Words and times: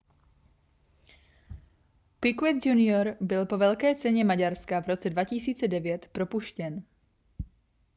piquet 2.19 2.59
junior 2.65 3.15
byl 3.21 3.45
po 3.45 3.57
velké 3.57 3.95
ceně 3.95 4.23
maďarska 4.23 4.81
v 4.81 4.87
roce 4.87 5.09
2009 5.09 6.07
propuštěn 6.11 6.83